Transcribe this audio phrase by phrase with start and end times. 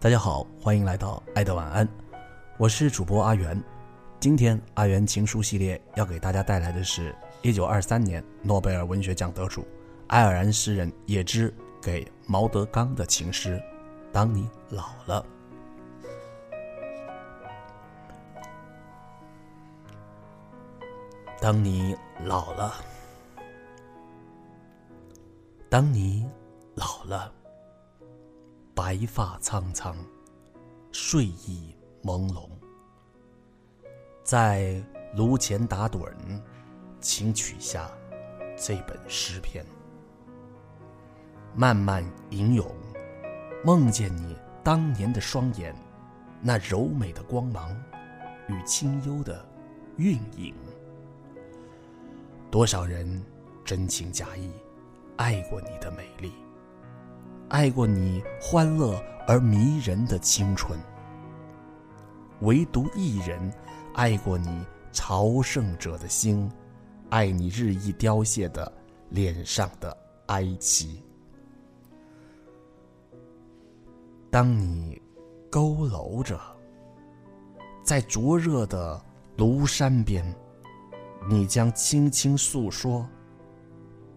[0.00, 1.88] 大家好，欢迎来到爱的晚安，
[2.56, 3.60] 我是主播阿元。
[4.20, 9.66] 今天阿元情书系列要给大家带来的是一九二三年诺贝尔文学奖得主
[10.06, 13.56] 爱尔兰诗人叶芝给毛德刚的情诗
[14.12, 15.26] 《当你老了》。
[21.42, 22.72] 当你老了，
[25.68, 26.24] 当你
[26.76, 27.32] 老了，
[28.78, 29.96] 白发苍苍，
[30.92, 31.74] 睡意
[32.04, 32.48] 朦胧，
[34.22, 34.80] 在
[35.16, 36.14] 炉前打盹，
[37.00, 37.90] 请取下
[38.56, 39.66] 这本诗篇，
[41.56, 42.72] 慢慢吟咏，
[43.64, 45.74] 梦见你当年的双眼，
[46.40, 47.76] 那柔美的光芒
[48.46, 49.44] 与清幽的
[49.96, 50.54] 韵影。
[52.48, 53.20] 多少人
[53.64, 54.52] 真情假意
[55.16, 56.32] 爱过你的美丽，
[57.48, 60.78] 爱过你欢乐而迷人的青春。
[62.40, 63.52] 唯独一人
[63.94, 66.50] 爱过你朝圣者的心，
[67.10, 68.70] 爱你日益凋谢的
[69.10, 69.96] 脸上的
[70.26, 71.02] 哀戚。
[74.30, 75.00] 当你
[75.50, 76.38] 佝偻着，
[77.82, 79.02] 在灼热的
[79.36, 80.24] 庐山边。
[81.28, 83.06] 你将轻轻诉说，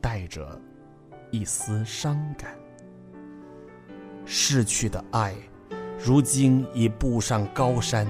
[0.00, 0.60] 带着
[1.32, 2.61] 一丝伤感。
[4.24, 5.34] 逝去的爱，
[6.02, 8.06] 如今已步上高山，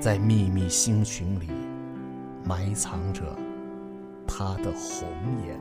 [0.00, 1.48] 在秘密星群里
[2.44, 3.22] 埋藏着
[4.26, 5.08] 他的红
[5.46, 5.58] 颜。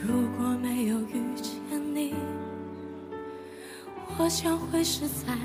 [0.00, 1.54] 如果没有遇见
[1.94, 2.14] 你，
[4.18, 5.36] 我将会是在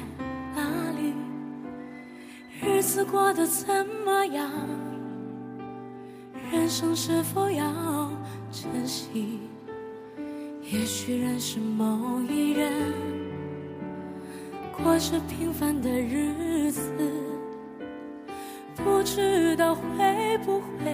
[0.56, 1.14] 哪里？
[2.62, 3.68] 日子过得怎
[4.06, 4.50] 么样？
[6.52, 8.10] 人生是否要
[8.52, 9.40] 珍惜？
[10.74, 12.72] 也许认识某一人，
[14.76, 16.82] 过着平凡的日子，
[18.78, 19.84] 不知道会
[20.44, 20.92] 不会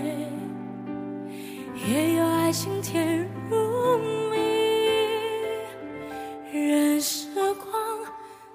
[1.87, 3.97] 也有爱情甜如
[4.29, 4.37] 蜜。
[6.51, 7.71] 任时光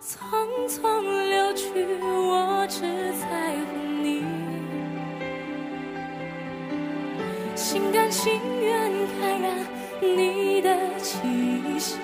[0.02, 1.70] 匆匆流去，
[2.02, 2.82] 我只
[3.18, 4.22] 在乎你，
[7.56, 8.30] 心甘情
[8.60, 9.50] 愿感染
[10.02, 10.33] 你
[11.14, 11.96] 气息。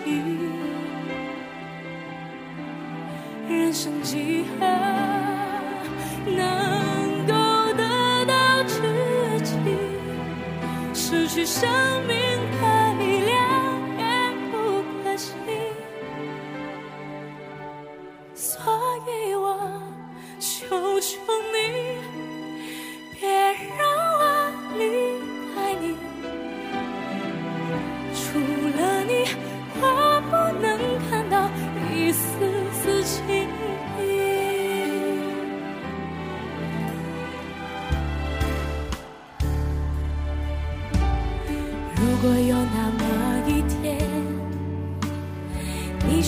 [3.49, 4.67] 人生几何
[6.27, 7.33] 能够
[7.77, 8.81] 得到知
[9.43, 9.55] 己？
[10.95, 11.69] 失去生
[12.07, 12.20] 命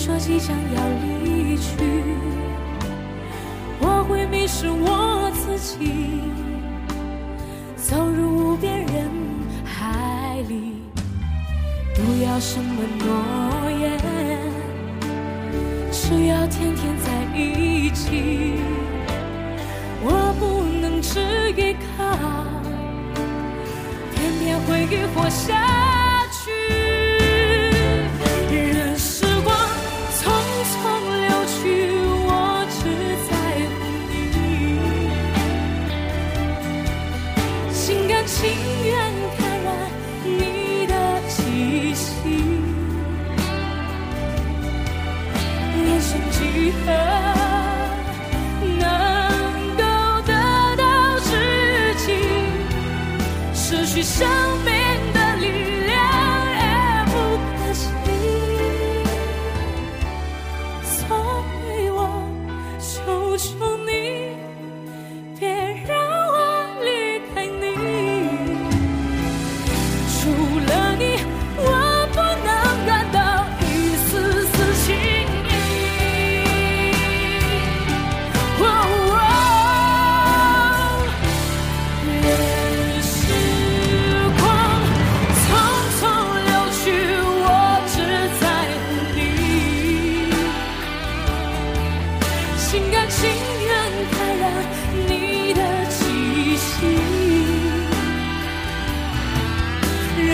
[0.04, 1.76] 说即将要离去，
[3.78, 5.92] 我会迷失我自己，
[7.76, 9.08] 走入无边人
[9.64, 10.82] 海里。
[11.94, 13.96] 不要什么诺言，
[15.92, 17.06] 只要天天在
[17.38, 18.56] 一起。
[20.02, 21.20] 我不能只
[21.52, 22.02] 依靠，
[24.16, 25.54] 偏偏会活下
[53.94, 54.26] 去生
[54.64, 54.71] 命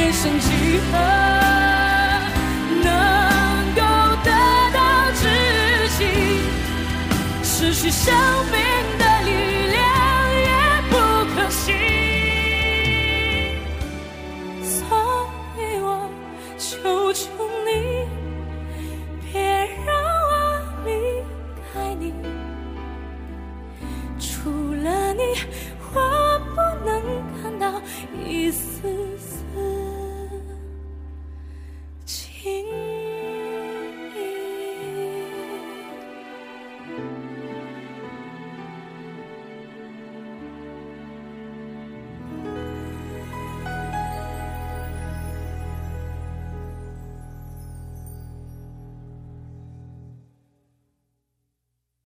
[0.09, 0.99] 人生几何
[2.83, 3.83] 能够
[4.25, 4.31] 得
[4.73, 5.29] 到知
[5.99, 6.41] 己
[7.43, 8.15] 失去生
[8.51, 8.78] 命。